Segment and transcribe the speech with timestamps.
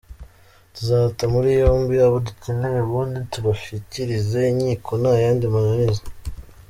[0.75, 6.03] Tuzata muri yombi abo dukeneye ubundi tubashyikirize inkiko nta yandi mananiza.